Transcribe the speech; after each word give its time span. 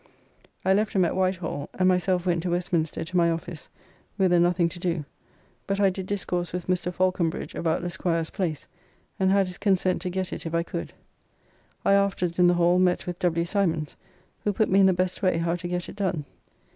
I 0.65 0.73
left 0.73 0.93
him 0.93 1.05
at 1.05 1.15
Whitehall, 1.15 1.69
and 1.75 1.87
myself 1.87 2.25
went 2.25 2.41
to 2.41 2.49
Westminster 2.49 3.03
to 3.05 3.15
my 3.17 3.29
office, 3.29 3.69
whither 4.17 4.39
nothing 4.39 4.67
to 4.69 4.79
do, 4.79 5.05
but 5.67 5.79
I 5.79 5.91
did 5.91 6.07
discourse 6.07 6.51
with 6.51 6.65
Mr. 6.65 6.91
Falconbridge 6.91 7.53
about 7.53 7.83
Le 7.83 7.91
Squire's 7.91 8.31
place, 8.31 8.67
and 9.19 9.29
had 9.29 9.45
his 9.45 9.59
consent 9.59 10.01
to 10.01 10.09
get 10.09 10.33
it 10.33 10.43
if 10.47 10.55
I 10.55 10.63
could. 10.63 10.93
I 11.85 11.93
afterwards 11.93 12.39
in 12.39 12.47
the 12.47 12.55
Hall 12.55 12.79
met 12.79 13.05
with 13.05 13.19
W. 13.19 13.45
Simons, 13.45 13.95
who 14.43 14.51
put 14.53 14.69
me 14.69 14.79
in 14.79 14.87
the 14.87 14.91
best 14.93 15.21
way 15.21 15.37
how 15.37 15.55
to 15.55 15.67
get 15.67 15.87
it 15.87 15.97
done. 15.97 16.25